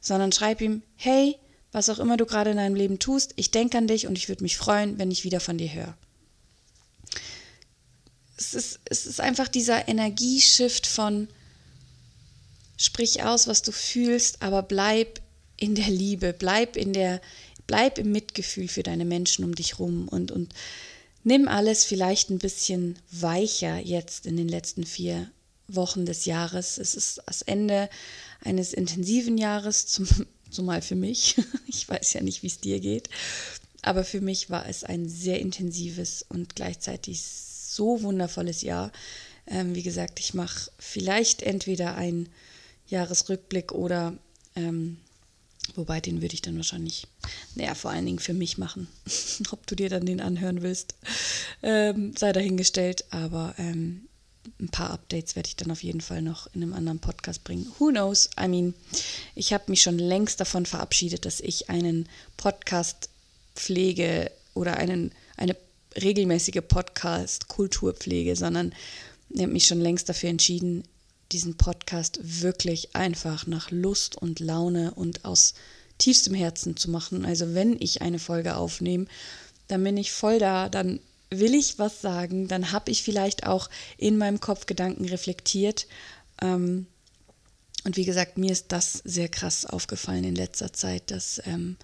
Sondern 0.00 0.32
schreib 0.32 0.60
ihm, 0.60 0.82
hey, 0.96 1.36
was 1.72 1.88
auch 1.88 1.98
immer 1.98 2.16
du 2.16 2.26
gerade 2.26 2.50
in 2.50 2.56
deinem 2.56 2.74
Leben 2.74 2.98
tust, 2.98 3.32
ich 3.36 3.50
denke 3.50 3.78
an 3.78 3.86
dich 3.86 4.06
und 4.06 4.16
ich 4.16 4.28
würde 4.28 4.42
mich 4.42 4.56
freuen, 4.56 4.98
wenn 4.98 5.10
ich 5.10 5.24
wieder 5.24 5.40
von 5.40 5.58
dir 5.58 5.72
höre 5.72 5.96
es 8.38 8.54
ist, 8.54 8.80
es 8.84 9.06
ist 9.06 9.20
einfach 9.20 9.48
dieser 9.48 9.88
Energieshift 9.88 10.86
von 10.86 11.28
sprich 12.76 13.24
aus, 13.24 13.48
was 13.48 13.62
du 13.62 13.72
fühlst, 13.72 14.42
aber 14.42 14.62
bleib 14.62 15.20
in 15.56 15.74
der 15.74 15.88
Liebe, 15.88 16.32
bleib 16.32 16.76
in 16.76 16.92
der, 16.92 17.20
bleib 17.66 17.98
im 17.98 18.12
Mitgefühl 18.12 18.68
für 18.68 18.84
deine 18.84 19.04
Menschen 19.04 19.44
um 19.44 19.54
dich 19.54 19.78
rum 19.80 20.08
und, 20.08 20.30
und 20.30 20.54
nimm 21.24 21.48
alles 21.48 21.84
vielleicht 21.84 22.30
ein 22.30 22.38
bisschen 22.38 22.96
weicher 23.10 23.78
jetzt 23.78 24.24
in 24.24 24.36
den 24.36 24.48
letzten 24.48 24.86
vier 24.86 25.28
Wochen 25.66 26.06
des 26.06 26.24
Jahres. 26.24 26.78
Es 26.78 26.94
ist 26.94 27.20
das 27.26 27.42
Ende 27.42 27.90
eines 28.42 28.72
intensiven 28.72 29.36
Jahres, 29.36 29.86
zum, 29.86 30.06
zumal 30.50 30.80
für 30.80 30.96
mich. 30.96 31.36
Ich 31.66 31.88
weiß 31.88 32.14
ja 32.14 32.22
nicht, 32.22 32.42
wie 32.42 32.48
es 32.48 32.60
dir 32.60 32.80
geht. 32.80 33.08
Aber 33.82 34.04
für 34.04 34.20
mich 34.20 34.50
war 34.50 34.68
es 34.68 34.82
ein 34.84 35.08
sehr 35.08 35.40
intensives 35.40 36.24
und 36.28 36.56
gleichzeitig 36.56 37.22
so 37.78 38.02
wundervolles 38.02 38.62
Jahr. 38.62 38.92
Ähm, 39.46 39.74
wie 39.74 39.82
gesagt, 39.82 40.20
ich 40.20 40.34
mache 40.34 40.70
vielleicht 40.78 41.42
entweder 41.42 41.94
einen 41.94 42.28
Jahresrückblick 42.88 43.72
oder, 43.72 44.14
ähm, 44.56 44.98
wobei 45.76 46.00
den 46.00 46.20
würde 46.20 46.34
ich 46.34 46.42
dann 46.42 46.56
wahrscheinlich, 46.56 47.06
naja, 47.54 47.74
vor 47.74 47.92
allen 47.92 48.04
Dingen 48.04 48.18
für 48.18 48.34
mich 48.34 48.58
machen. 48.58 48.88
Ob 49.52 49.66
du 49.66 49.76
dir 49.76 49.88
dann 49.88 50.06
den 50.06 50.20
anhören 50.20 50.62
willst, 50.62 50.96
ähm, 51.62 52.14
sei 52.18 52.32
dahingestellt. 52.32 53.04
Aber 53.10 53.54
ähm, 53.58 54.08
ein 54.60 54.70
paar 54.70 54.90
Updates 54.90 55.36
werde 55.36 55.48
ich 55.48 55.56
dann 55.56 55.70
auf 55.70 55.82
jeden 55.84 56.00
Fall 56.00 56.20
noch 56.20 56.48
in 56.54 56.62
einem 56.62 56.72
anderen 56.72 56.98
Podcast 56.98 57.44
bringen. 57.44 57.72
Who 57.78 57.90
knows? 57.90 58.28
I 58.38 58.48
mean, 58.48 58.74
ich 59.36 59.52
habe 59.52 59.64
mich 59.68 59.82
schon 59.82 59.98
längst 59.98 60.40
davon 60.40 60.66
verabschiedet, 60.66 61.24
dass 61.24 61.40
ich 61.40 61.70
einen 61.70 62.08
Podcast 62.36 63.08
pflege 63.54 64.32
oder 64.54 64.76
einen, 64.76 65.12
eine 65.36 65.54
regelmäßige 66.00 66.62
Podcast-Kultur 66.66 67.94
pflege, 67.94 68.36
sondern 68.36 68.74
ich 69.30 69.42
habe 69.42 69.52
mich 69.52 69.66
schon 69.66 69.80
längst 69.80 70.08
dafür 70.08 70.30
entschieden, 70.30 70.84
diesen 71.32 71.56
Podcast 71.56 72.20
wirklich 72.22 72.94
einfach 72.96 73.46
nach 73.46 73.70
Lust 73.70 74.16
und 74.16 74.40
Laune 74.40 74.92
und 74.94 75.24
aus 75.24 75.54
tiefstem 75.98 76.34
Herzen 76.34 76.76
zu 76.76 76.90
machen. 76.90 77.24
Also 77.24 77.54
wenn 77.54 77.76
ich 77.80 78.00
eine 78.02 78.18
Folge 78.18 78.56
aufnehme, 78.56 79.06
dann 79.66 79.84
bin 79.84 79.96
ich 79.96 80.12
voll 80.12 80.38
da, 80.38 80.68
dann 80.68 81.00
will 81.30 81.54
ich 81.54 81.78
was 81.78 82.00
sagen, 82.00 82.48
dann 82.48 82.72
habe 82.72 82.90
ich 82.90 83.02
vielleicht 83.02 83.46
auch 83.46 83.68
in 83.98 84.16
meinem 84.16 84.40
Kopf 84.40 84.64
Gedanken 84.64 85.04
reflektiert. 85.04 85.86
Ähm, 86.40 86.86
und 87.84 87.96
wie 87.96 88.04
gesagt, 88.04 88.38
mir 88.38 88.50
ist 88.50 88.72
das 88.72 88.94
sehr 89.04 89.28
krass 89.28 89.66
aufgefallen 89.66 90.24
in 90.24 90.34
letzter 90.34 90.72
Zeit, 90.72 91.10
dass 91.10 91.42
ähm, 91.44 91.76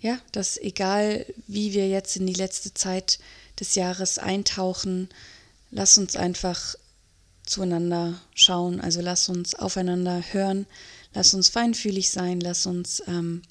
ja, 0.00 0.18
dass 0.32 0.56
egal 0.56 1.26
wie 1.46 1.72
wir 1.72 1.88
jetzt 1.88 2.16
in 2.16 2.26
die 2.26 2.34
letzte 2.34 2.72
Zeit 2.74 3.18
des 3.58 3.74
Jahres 3.74 4.18
eintauchen, 4.18 5.08
lass 5.70 5.98
uns 5.98 6.16
einfach 6.16 6.76
zueinander 7.44 8.20
schauen, 8.34 8.80
also 8.80 9.00
lass 9.00 9.28
uns 9.28 9.54
aufeinander 9.54 10.22
hören, 10.32 10.66
lass 11.14 11.34
uns 11.34 11.48
feinfühlig 11.48 12.10
sein, 12.10 12.40
lass 12.40 12.66
uns, 12.66 13.02
ähm, 13.08 13.42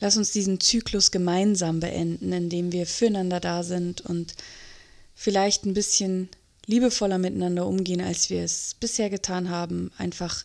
lass 0.00 0.16
uns 0.16 0.32
diesen 0.32 0.60
Zyklus 0.60 1.10
gemeinsam 1.10 1.80
beenden, 1.80 2.32
indem 2.32 2.72
wir 2.72 2.86
füreinander 2.86 3.40
da 3.40 3.62
sind 3.62 4.00
und 4.02 4.34
vielleicht 5.14 5.64
ein 5.64 5.74
bisschen 5.74 6.28
liebevoller 6.66 7.18
miteinander 7.18 7.66
umgehen, 7.66 8.00
als 8.00 8.28
wir 8.28 8.42
es 8.42 8.74
bisher 8.78 9.08
getan 9.08 9.48
haben, 9.48 9.92
einfach 9.96 10.42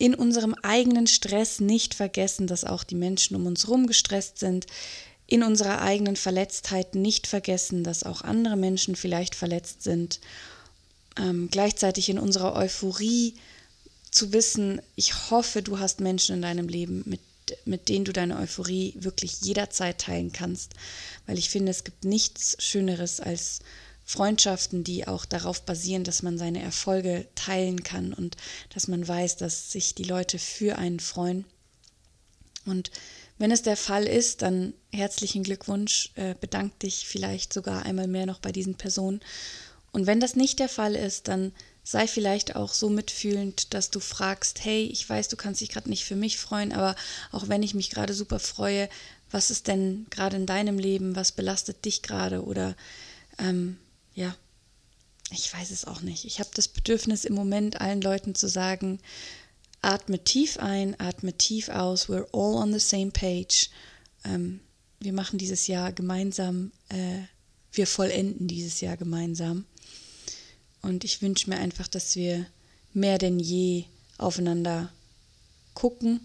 in 0.00 0.14
unserem 0.14 0.54
eigenen 0.62 1.06
Stress 1.06 1.60
nicht 1.60 1.92
vergessen, 1.92 2.46
dass 2.46 2.64
auch 2.64 2.84
die 2.84 2.94
Menschen 2.94 3.36
um 3.36 3.44
uns 3.44 3.64
herum 3.64 3.86
gestresst 3.86 4.38
sind, 4.38 4.66
in 5.26 5.42
unserer 5.42 5.82
eigenen 5.82 6.16
Verletztheit 6.16 6.94
nicht 6.94 7.26
vergessen, 7.26 7.84
dass 7.84 8.02
auch 8.02 8.22
andere 8.22 8.56
Menschen 8.56 8.96
vielleicht 8.96 9.34
verletzt 9.34 9.82
sind, 9.82 10.18
ähm, 11.18 11.48
gleichzeitig 11.50 12.08
in 12.08 12.18
unserer 12.18 12.56
Euphorie 12.56 13.34
zu 14.10 14.32
wissen, 14.32 14.80
ich 14.96 15.30
hoffe, 15.30 15.60
du 15.60 15.78
hast 15.78 16.00
Menschen 16.00 16.36
in 16.36 16.42
deinem 16.42 16.68
Leben, 16.68 17.02
mit, 17.04 17.20
mit 17.66 17.90
denen 17.90 18.06
du 18.06 18.14
deine 18.14 18.38
Euphorie 18.38 18.94
wirklich 18.96 19.42
jederzeit 19.42 19.98
teilen 19.98 20.32
kannst, 20.32 20.72
weil 21.26 21.36
ich 21.36 21.50
finde, 21.50 21.72
es 21.72 21.84
gibt 21.84 22.06
nichts 22.06 22.56
Schöneres 22.58 23.20
als 23.20 23.60
Freundschaften, 24.10 24.82
die 24.82 25.06
auch 25.06 25.24
darauf 25.24 25.62
basieren, 25.62 26.02
dass 26.02 26.24
man 26.24 26.36
seine 26.36 26.60
Erfolge 26.60 27.28
teilen 27.36 27.84
kann 27.84 28.12
und 28.12 28.36
dass 28.74 28.88
man 28.88 29.06
weiß, 29.06 29.36
dass 29.36 29.70
sich 29.70 29.94
die 29.94 30.02
Leute 30.02 30.40
für 30.40 30.78
einen 30.78 30.98
freuen. 30.98 31.44
Und 32.66 32.90
wenn 33.38 33.52
es 33.52 33.62
der 33.62 33.76
Fall 33.76 34.08
ist, 34.08 34.42
dann 34.42 34.74
herzlichen 34.92 35.44
Glückwunsch, 35.44 36.10
äh, 36.16 36.34
bedank 36.34 36.76
dich 36.80 37.06
vielleicht 37.06 37.52
sogar 37.52 37.86
einmal 37.86 38.08
mehr 38.08 38.26
noch 38.26 38.40
bei 38.40 38.50
diesen 38.50 38.74
Personen. 38.74 39.20
Und 39.92 40.08
wenn 40.08 40.18
das 40.18 40.34
nicht 40.34 40.58
der 40.58 40.68
Fall 40.68 40.96
ist, 40.96 41.28
dann 41.28 41.52
sei 41.84 42.08
vielleicht 42.08 42.56
auch 42.56 42.72
so 42.72 42.90
mitfühlend, 42.90 43.74
dass 43.74 43.90
du 43.90 44.00
fragst, 44.00 44.64
hey, 44.64 44.86
ich 44.86 45.08
weiß, 45.08 45.28
du 45.28 45.36
kannst 45.36 45.60
dich 45.60 45.68
gerade 45.68 45.88
nicht 45.88 46.04
für 46.04 46.16
mich 46.16 46.36
freuen, 46.36 46.72
aber 46.72 46.96
auch 47.30 47.48
wenn 47.48 47.62
ich 47.62 47.74
mich 47.74 47.90
gerade 47.90 48.12
super 48.12 48.40
freue, 48.40 48.88
was 49.30 49.52
ist 49.52 49.68
denn 49.68 50.06
gerade 50.10 50.34
in 50.34 50.46
deinem 50.46 50.80
Leben, 50.80 51.14
was 51.14 51.30
belastet 51.30 51.84
dich 51.84 52.02
gerade 52.02 52.44
oder 52.44 52.74
ähm, 53.38 53.78
ja, 54.20 54.36
ich 55.30 55.52
weiß 55.52 55.70
es 55.70 55.86
auch 55.86 56.02
nicht. 56.02 56.26
Ich 56.26 56.40
habe 56.40 56.50
das 56.54 56.68
Bedürfnis 56.68 57.24
im 57.24 57.34
Moment 57.34 57.80
allen 57.80 58.02
Leuten 58.02 58.34
zu 58.34 58.48
sagen, 58.48 59.00
atme 59.80 60.22
tief 60.22 60.58
ein, 60.58 60.98
atme 61.00 61.32
tief 61.32 61.70
aus, 61.70 62.08
we're 62.10 62.28
all 62.32 62.62
on 62.62 62.72
the 62.72 62.78
same 62.78 63.10
page. 63.10 63.70
Ähm, 64.24 64.60
wir 64.98 65.14
machen 65.14 65.38
dieses 65.38 65.66
Jahr 65.68 65.92
gemeinsam, 65.92 66.70
äh, 66.90 67.20
wir 67.72 67.86
vollenden 67.86 68.46
dieses 68.46 68.82
Jahr 68.82 68.98
gemeinsam. 68.98 69.64
Und 70.82 71.04
ich 71.04 71.22
wünsche 71.22 71.48
mir 71.48 71.56
einfach, 71.56 71.88
dass 71.88 72.16
wir 72.16 72.44
mehr 72.92 73.16
denn 73.16 73.38
je 73.38 73.84
aufeinander 74.18 74.92
gucken. 75.72 76.20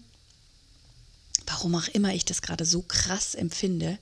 Warum 1.46 1.76
auch 1.76 1.88
immer 1.88 2.12
ich 2.12 2.26
das 2.26 2.42
gerade 2.42 2.66
so 2.66 2.82
krass 2.82 3.34
empfinde. 3.34 3.98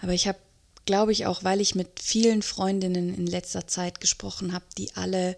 Aber 0.00 0.14
ich 0.14 0.26
habe 0.26 0.38
glaube 0.86 1.12
ich 1.12 1.26
auch, 1.26 1.44
weil 1.44 1.60
ich 1.60 1.74
mit 1.74 2.00
vielen 2.00 2.42
Freundinnen 2.42 3.14
in 3.14 3.26
letzter 3.26 3.66
Zeit 3.66 4.00
gesprochen 4.00 4.52
habe, 4.52 4.64
die 4.78 4.94
alle 4.96 5.36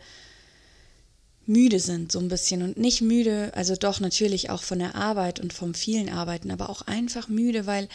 müde 1.46 1.80
sind, 1.80 2.12
so 2.12 2.20
ein 2.20 2.28
bisschen. 2.28 2.62
Und 2.62 2.76
nicht 2.76 3.00
müde, 3.00 3.50
also 3.54 3.74
doch 3.74 4.00
natürlich 4.00 4.50
auch 4.50 4.62
von 4.62 4.78
der 4.78 4.94
Arbeit 4.94 5.40
und 5.40 5.52
vom 5.52 5.74
vielen 5.74 6.10
Arbeiten, 6.10 6.50
aber 6.50 6.68
auch 6.68 6.82
einfach 6.82 7.28
müde, 7.28 7.66
weil 7.66 7.88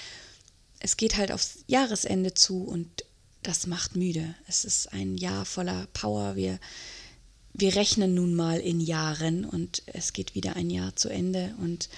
es 0.79 0.97
geht 0.97 1.15
halt 1.15 1.31
aufs 1.31 1.59
Jahresende 1.67 2.33
zu 2.33 2.63
und 2.63 3.05
das 3.43 3.67
macht 3.67 3.95
müde. 3.95 4.35
Es 4.47 4.65
ist 4.65 4.91
ein 4.91 5.17
Jahr 5.17 5.45
voller 5.45 5.87
Power. 5.93 6.35
Wir, 6.35 6.59
wir 7.53 7.75
rechnen 7.75 8.15
nun 8.15 8.33
mal 8.33 8.59
in 8.59 8.81
Jahren 8.81 9.45
und 9.45 9.83
es 9.85 10.13
geht 10.13 10.33
wieder 10.33 10.55
ein 10.55 10.69
Jahr 10.69 10.95
zu 10.95 11.09
Ende. 11.09 11.53
Und 11.61 11.89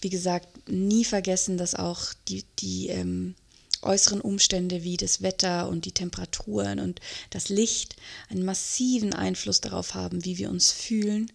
wie 0.00 0.10
gesagt, 0.10 0.68
nie 0.68 1.04
vergessen, 1.04 1.58
dass 1.58 1.74
auch 1.74 2.12
die, 2.28 2.44
die 2.58 2.88
ähm, 2.88 3.34
äußeren 3.82 4.20
Umstände 4.20 4.82
wie 4.82 4.96
das 4.96 5.22
Wetter 5.22 5.68
und 5.68 5.84
die 5.84 5.92
Temperaturen 5.92 6.80
und 6.80 7.00
das 7.30 7.48
Licht 7.48 7.96
einen 8.28 8.44
massiven 8.44 9.14
Einfluss 9.14 9.60
darauf 9.60 9.94
haben, 9.94 10.24
wie 10.24 10.38
wir 10.38 10.50
uns 10.50 10.70
fühlen. 10.70 11.30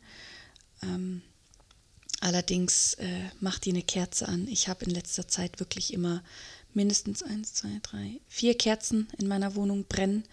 Ähm, 0.81 1.21
allerdings 2.19 2.95
äh, 2.95 3.29
macht 3.39 3.65
die 3.65 3.71
eine 3.71 3.83
Kerze 3.83 4.27
an. 4.27 4.47
Ich 4.47 4.67
habe 4.67 4.85
in 4.85 4.91
letzter 4.91 5.27
Zeit 5.27 5.59
wirklich 5.59 5.93
immer 5.93 6.23
mindestens 6.73 7.23
eins, 7.23 7.53
zwei, 7.53 7.79
drei, 7.81 8.19
vier 8.27 8.57
Kerzen 8.57 9.07
in 9.17 9.27
meiner 9.27 9.55
Wohnung 9.55 9.85
brennen 9.85 10.23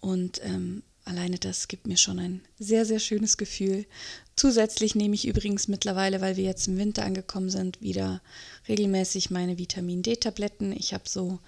und 0.00 0.40
ähm, 0.42 0.82
Alleine 1.06 1.38
das 1.38 1.68
gibt 1.68 1.86
mir 1.86 1.96
schon 1.96 2.18
ein 2.18 2.40
sehr, 2.58 2.84
sehr 2.84 2.98
schönes 2.98 3.36
Gefühl. 3.36 3.86
Zusätzlich 4.34 4.96
nehme 4.96 5.14
ich 5.14 5.28
übrigens 5.28 5.68
mittlerweile, 5.68 6.20
weil 6.20 6.36
wir 6.36 6.42
jetzt 6.42 6.66
im 6.66 6.78
Winter 6.78 7.04
angekommen 7.04 7.48
sind, 7.48 7.80
wieder 7.80 8.20
regelmäßig 8.68 9.30
meine 9.30 9.56
Vitamin 9.56 10.02
D-Tabletten. 10.02 10.72
Ich 10.72 10.92
habe 10.92 11.04
so 11.08 11.38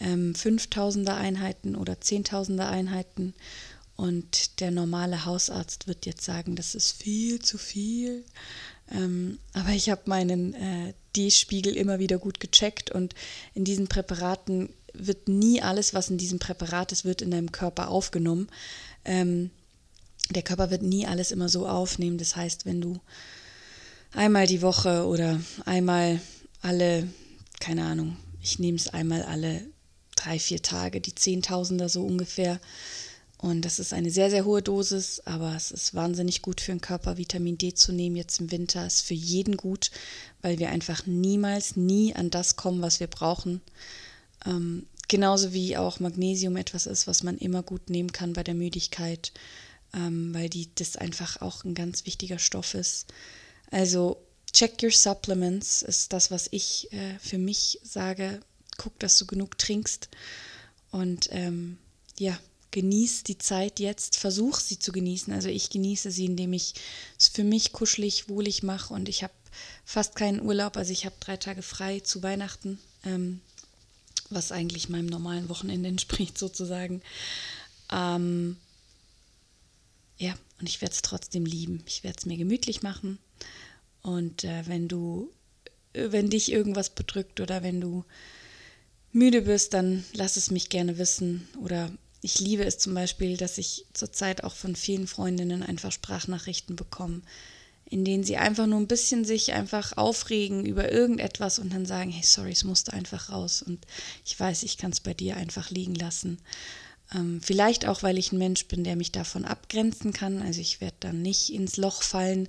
ähm, 0.00 0.32
5000er 0.32 1.14
Einheiten 1.14 1.76
oder 1.76 1.92
10.000er 1.92 2.66
Einheiten. 2.66 3.34
Und 3.96 4.60
der 4.60 4.70
normale 4.70 5.26
Hausarzt 5.26 5.86
wird 5.86 6.06
jetzt 6.06 6.24
sagen, 6.24 6.56
das 6.56 6.74
ist 6.74 6.92
viel 6.92 7.38
zu 7.42 7.58
viel. 7.58 8.24
Ähm, 8.90 9.38
aber 9.52 9.70
ich 9.72 9.90
habe 9.90 10.00
meinen 10.06 10.54
äh, 10.54 10.94
D-Spiegel 11.14 11.76
immer 11.76 11.98
wieder 11.98 12.16
gut 12.16 12.40
gecheckt 12.40 12.90
und 12.90 13.14
in 13.54 13.64
diesen 13.64 13.88
Präparaten 13.88 14.70
wird 14.94 15.28
nie 15.28 15.62
alles, 15.62 15.94
was 15.94 16.10
in 16.10 16.18
diesem 16.18 16.38
Präparat 16.38 16.92
ist, 16.92 17.04
wird 17.04 17.22
in 17.22 17.30
deinem 17.30 17.52
Körper 17.52 17.88
aufgenommen. 17.88 18.48
Ähm, 19.04 19.50
der 20.30 20.42
Körper 20.42 20.70
wird 20.70 20.82
nie 20.82 21.06
alles 21.06 21.30
immer 21.30 21.48
so 21.48 21.68
aufnehmen. 21.68 22.18
Das 22.18 22.36
heißt, 22.36 22.66
wenn 22.66 22.80
du 22.80 23.00
einmal 24.12 24.46
die 24.46 24.62
Woche 24.62 25.06
oder 25.06 25.40
einmal 25.64 26.20
alle, 26.60 27.08
keine 27.60 27.84
Ahnung, 27.84 28.16
ich 28.40 28.58
nehme 28.58 28.76
es 28.76 28.88
einmal 28.88 29.22
alle 29.22 29.62
drei, 30.16 30.38
vier 30.38 30.62
Tage, 30.62 31.00
die 31.00 31.14
Zehntausender 31.14 31.88
so 31.88 32.04
ungefähr. 32.04 32.60
Und 33.38 33.64
das 33.64 33.80
ist 33.80 33.92
eine 33.92 34.10
sehr, 34.10 34.30
sehr 34.30 34.44
hohe 34.44 34.62
Dosis, 34.62 35.20
aber 35.24 35.56
es 35.56 35.72
ist 35.72 35.94
wahnsinnig 35.94 36.42
gut 36.42 36.60
für 36.60 36.70
den 36.70 36.80
Körper, 36.80 37.16
Vitamin 37.16 37.58
D 37.58 37.74
zu 37.74 37.92
nehmen 37.92 38.14
jetzt 38.14 38.38
im 38.38 38.52
Winter. 38.52 38.86
Ist 38.86 39.00
für 39.00 39.14
jeden 39.14 39.56
gut, 39.56 39.90
weil 40.42 40.60
wir 40.60 40.68
einfach 40.70 41.06
niemals, 41.06 41.74
nie 41.74 42.14
an 42.14 42.30
das 42.30 42.54
kommen, 42.54 42.82
was 42.82 43.00
wir 43.00 43.08
brauchen. 43.08 43.60
Ähm, 44.46 44.86
genauso 45.12 45.52
wie 45.52 45.76
auch 45.76 46.00
Magnesium 46.00 46.56
etwas 46.56 46.86
ist, 46.86 47.06
was 47.06 47.22
man 47.22 47.36
immer 47.36 47.62
gut 47.62 47.90
nehmen 47.90 48.12
kann 48.12 48.32
bei 48.32 48.42
der 48.42 48.54
Müdigkeit, 48.54 49.32
ähm, 49.92 50.32
weil 50.32 50.48
die, 50.48 50.74
das 50.74 50.96
einfach 50.96 51.42
auch 51.42 51.64
ein 51.64 51.74
ganz 51.74 52.06
wichtiger 52.06 52.38
Stoff 52.38 52.72
ist. 52.72 53.12
Also 53.70 54.16
check 54.54 54.82
your 54.82 54.90
supplements 54.90 55.82
ist 55.82 56.14
das, 56.14 56.30
was 56.30 56.48
ich 56.50 56.90
äh, 56.94 57.18
für 57.18 57.36
mich 57.36 57.78
sage. 57.82 58.40
Guck, 58.78 58.98
dass 59.00 59.18
du 59.18 59.26
genug 59.26 59.58
trinkst 59.58 60.08
und 60.92 61.28
ähm, 61.30 61.76
ja, 62.18 62.38
genieß 62.70 63.24
die 63.24 63.36
Zeit 63.36 63.80
jetzt, 63.80 64.16
versuch 64.16 64.60
sie 64.60 64.78
zu 64.78 64.92
genießen. 64.92 65.30
Also 65.30 65.50
ich 65.50 65.68
genieße 65.68 66.10
sie, 66.10 66.24
indem 66.24 66.54
ich 66.54 66.72
es 67.20 67.28
für 67.28 67.44
mich 67.44 67.72
kuschelig, 67.72 68.30
wohlig 68.30 68.62
mache 68.62 68.94
und 68.94 69.10
ich 69.10 69.22
habe 69.22 69.34
fast 69.84 70.14
keinen 70.14 70.40
Urlaub. 70.40 70.78
Also 70.78 70.90
ich 70.90 71.04
habe 71.04 71.16
drei 71.20 71.36
Tage 71.36 71.60
frei 71.60 72.00
zu 72.00 72.22
Weihnachten, 72.22 72.78
ähm, 73.04 73.42
was 74.34 74.52
eigentlich 74.52 74.88
meinem 74.88 75.06
normalen 75.06 75.48
Wochenende 75.48 75.88
entspricht 75.90 76.38
sozusagen. 76.38 77.02
Ähm, 77.90 78.56
ja, 80.18 80.34
und 80.60 80.68
ich 80.68 80.80
werde 80.80 80.94
es 80.94 81.02
trotzdem 81.02 81.44
lieben. 81.44 81.82
Ich 81.86 82.04
werde 82.04 82.18
es 82.18 82.26
mir 82.26 82.36
gemütlich 82.36 82.82
machen. 82.82 83.18
Und 84.02 84.44
äh, 84.44 84.66
wenn 84.66 84.88
du, 84.88 85.30
wenn 85.92 86.30
dich 86.30 86.52
irgendwas 86.52 86.90
bedrückt 86.90 87.40
oder 87.40 87.62
wenn 87.62 87.80
du 87.80 88.04
müde 89.12 89.42
bist, 89.42 89.74
dann 89.74 90.04
lass 90.12 90.36
es 90.36 90.50
mich 90.50 90.68
gerne 90.68 90.98
wissen. 90.98 91.48
Oder 91.60 91.90
ich 92.20 92.38
liebe 92.40 92.64
es 92.64 92.78
zum 92.78 92.94
Beispiel, 92.94 93.36
dass 93.36 93.58
ich 93.58 93.84
zurzeit 93.92 94.44
auch 94.44 94.54
von 94.54 94.76
vielen 94.76 95.06
Freundinnen 95.06 95.62
einfach 95.62 95.92
Sprachnachrichten 95.92 96.76
bekomme, 96.76 97.22
in 97.92 98.06
denen 98.06 98.24
sie 98.24 98.38
einfach 98.38 98.66
nur 98.66 98.80
ein 98.80 98.86
bisschen 98.86 99.26
sich 99.26 99.52
einfach 99.52 99.98
aufregen 99.98 100.64
über 100.64 100.90
irgendetwas 100.90 101.58
und 101.58 101.74
dann 101.74 101.84
sagen, 101.84 102.10
hey, 102.10 102.24
sorry, 102.24 102.52
es 102.52 102.64
musste 102.64 102.94
einfach 102.94 103.28
raus. 103.28 103.60
Und 103.60 103.84
ich 104.24 104.38
weiß, 104.40 104.62
ich 104.62 104.78
kann 104.78 104.92
es 104.92 105.00
bei 105.00 105.12
dir 105.12 105.36
einfach 105.36 105.68
liegen 105.68 105.94
lassen. 105.94 106.38
Ähm, 107.14 107.42
vielleicht 107.42 107.86
auch, 107.86 108.02
weil 108.02 108.16
ich 108.16 108.32
ein 108.32 108.38
Mensch 108.38 108.64
bin, 108.64 108.82
der 108.82 108.96
mich 108.96 109.12
davon 109.12 109.44
abgrenzen 109.44 110.14
kann. 110.14 110.40
Also 110.40 110.62
ich 110.62 110.80
werde 110.80 110.96
dann 111.00 111.20
nicht 111.20 111.52
ins 111.52 111.76
Loch 111.76 112.02
fallen, 112.02 112.48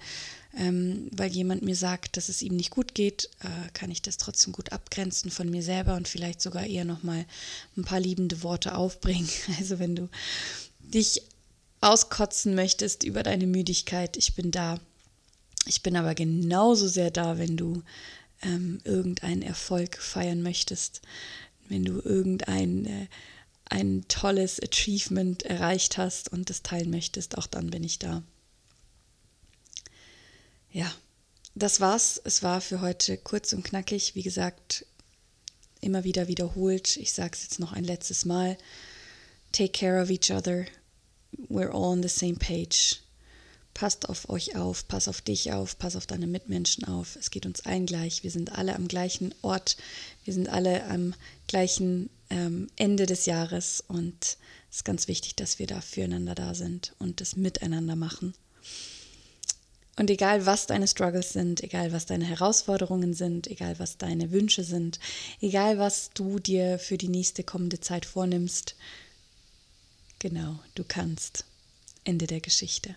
ähm, 0.58 1.10
weil 1.12 1.30
jemand 1.30 1.62
mir 1.62 1.76
sagt, 1.76 2.16
dass 2.16 2.30
es 2.30 2.42
ihm 2.42 2.56
nicht 2.56 2.70
gut 2.70 2.96
geht, 2.96 3.30
äh, 3.42 3.70
kann 3.74 3.92
ich 3.92 4.02
das 4.02 4.16
trotzdem 4.16 4.54
gut 4.54 4.72
abgrenzen 4.72 5.30
von 5.30 5.50
mir 5.50 5.62
selber 5.62 5.96
und 5.96 6.08
vielleicht 6.08 6.42
sogar 6.42 6.66
eher 6.66 6.86
nochmal 6.86 7.26
ein 7.76 7.84
paar 7.84 8.00
liebende 8.00 8.44
Worte 8.44 8.76
aufbringen. 8.76 9.28
Also 9.60 9.78
wenn 9.78 9.98
du 9.98 10.08
dich 10.80 11.22
auskotzen 11.82 12.56
möchtest 12.56 13.04
über 13.04 13.24
deine 13.24 13.46
Müdigkeit, 13.46 14.16
ich 14.16 14.36
bin 14.36 14.52
da. 14.52 14.80
Ich 15.66 15.82
bin 15.82 15.96
aber 15.96 16.16
genauso 16.16 16.88
sehr 16.88 17.12
da, 17.12 17.38
wenn 17.38 17.58
du 17.58 17.84
ähm, 18.42 18.80
irgendeinen 18.84 19.42
Erfolg 19.42 19.98
feiern 19.98 20.42
möchtest, 20.42 21.02
wenn 21.70 21.86
du 21.86 22.02
irgendein 22.02 22.86
äh, 22.86 23.08
ein 23.66 24.06
tolles 24.08 24.60
Achievement 24.62 25.44
erreicht 25.44 25.98
hast 25.98 26.30
und 26.32 26.50
das 26.50 26.64
teilen 26.64 26.90
möchtest, 26.90 27.38
auch 27.38 27.48
dann 27.48 27.70
bin 27.70 27.84
ich 27.84 28.00
da 28.00 28.24
ja, 30.74 30.92
das 31.56 31.80
war's. 31.80 32.20
Es 32.24 32.44
war 32.44 32.60
für 32.60 32.82
heute 32.82 33.18
kurz 33.18 33.54
und 33.54 33.64
knackig. 33.64 34.16
Wie 34.16 34.24
gesagt, 34.24 34.86
immer 35.80 36.04
wieder 36.04 36.28
wiederholt. 36.28 36.98
Ich 36.98 37.14
sage 37.14 37.32
es 37.34 37.44
jetzt 37.44 37.60
noch 37.60 37.72
ein 37.72 37.84
letztes 37.84 38.26
Mal. 38.26 38.58
Take 39.52 39.72
care 39.72 40.02
of 40.02 40.10
each 40.10 40.32
other. 40.32 40.66
We're 41.48 41.70
all 41.70 41.94
on 41.94 42.02
the 42.02 42.10
same 42.10 42.36
page. 42.36 43.00
Passt 43.74 44.08
auf 44.08 44.30
euch 44.30 44.56
auf, 44.56 44.88
pass 44.88 45.08
auf 45.08 45.22
dich 45.22 45.52
auf, 45.52 45.80
pass 45.80 45.96
auf 45.96 46.06
deine 46.06 46.28
Mitmenschen 46.28 46.84
auf. 46.86 47.16
Es 47.16 47.32
geht 47.32 47.46
uns 47.46 47.66
allen 47.66 47.88
gleich. 47.88 48.24
Wir 48.24 48.30
sind 48.30 48.52
alle 48.52 48.76
am 48.76 48.88
gleichen 48.88 49.34
Ort. 49.42 49.78
Wir 50.26 50.34
sind 50.34 50.48
alle 50.48 50.86
am 50.86 51.16
gleichen 51.48 52.10
ähm, 52.30 52.68
Ende 52.76 53.08
des 53.08 53.26
Jahres. 53.26 53.84
Und 53.88 54.38
es 54.70 54.78
ist 54.78 54.86
ganz 54.86 55.08
wichtig, 55.08 55.36
dass 55.36 55.58
wir 55.58 55.66
da 55.66 55.82
füreinander 55.82 56.36
da 56.36 56.54
sind 56.54 56.94
und 57.00 57.20
das 57.20 57.36
miteinander 57.36 57.96
machen. 57.96 58.36
Und 59.96 60.10
egal, 60.10 60.46
was 60.46 60.66
deine 60.66 60.88
Struggles 60.88 61.34
sind, 61.34 61.62
egal, 61.62 61.92
was 61.92 62.08
deine 62.08 62.26
Herausforderungen 62.26 63.14
sind, 63.14 63.48
egal, 63.48 63.78
was 63.78 63.98
deine 63.98 64.32
Wünsche 64.32 64.64
sind, 64.64 65.00
egal, 65.40 65.78
was 65.78 66.10
du 66.14 66.40
dir 66.40 66.80
für 66.80 66.98
die 66.98 67.10
nächste 67.10 67.44
kommende 67.44 67.80
Zeit 67.80 68.06
vornimmst, 68.06 68.76
genau, 70.20 70.60
du 70.76 70.84
kannst. 70.84 71.46
Ende 72.06 72.28
der 72.28 72.42
Geschichte. 72.42 72.96